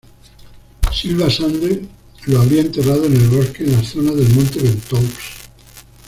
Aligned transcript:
Silva 0.91 1.29
Sande 1.29 1.87
lo 2.25 2.41
habría 2.41 2.61
enterrado 2.61 3.05
en 3.05 3.13
el 3.17 3.27
bosque, 3.29 3.65
en 3.65 3.73
la 3.73 3.83
zona 3.83 4.09
del 4.11 4.33
monte 4.33 4.59
Ventoux. 4.59 5.07